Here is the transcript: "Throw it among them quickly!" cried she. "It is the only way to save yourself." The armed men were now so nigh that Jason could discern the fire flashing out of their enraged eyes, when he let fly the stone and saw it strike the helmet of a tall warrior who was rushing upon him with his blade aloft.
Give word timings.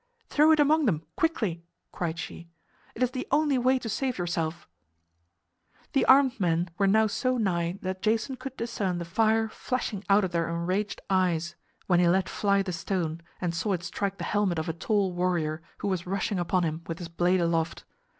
"Throw 0.29 0.51
it 0.51 0.59
among 0.59 0.85
them 0.87 1.03
quickly!" 1.15 1.63
cried 1.91 2.17
she. 2.17 2.49
"It 2.95 3.03
is 3.03 3.11
the 3.11 3.27
only 3.29 3.59
way 3.59 3.77
to 3.77 3.87
save 3.87 4.17
yourself." 4.17 4.67
The 5.93 6.05
armed 6.05 6.39
men 6.39 6.71
were 6.79 6.87
now 6.87 7.05
so 7.05 7.37
nigh 7.37 7.77
that 7.83 8.01
Jason 8.01 8.35
could 8.37 8.57
discern 8.57 8.97
the 8.97 9.05
fire 9.05 9.47
flashing 9.47 10.03
out 10.09 10.23
of 10.23 10.31
their 10.31 10.49
enraged 10.49 11.01
eyes, 11.07 11.55
when 11.85 11.99
he 11.99 12.07
let 12.09 12.27
fly 12.29 12.63
the 12.63 12.73
stone 12.73 13.21
and 13.39 13.53
saw 13.53 13.73
it 13.73 13.83
strike 13.83 14.17
the 14.17 14.23
helmet 14.23 14.57
of 14.57 14.67
a 14.67 14.73
tall 14.73 15.13
warrior 15.13 15.61
who 15.77 15.87
was 15.87 16.07
rushing 16.07 16.39
upon 16.39 16.63
him 16.63 16.81
with 16.87 16.97
his 16.97 17.07
blade 17.07 17.39
aloft. 17.39 17.83